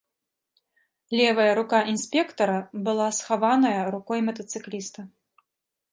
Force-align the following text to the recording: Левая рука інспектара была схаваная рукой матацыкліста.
Левая 1.19 1.51
рука 1.59 1.81
інспектара 1.93 2.57
была 2.89 3.07
схаваная 3.21 3.79
рукой 3.97 4.19
матацыкліста. 4.31 4.99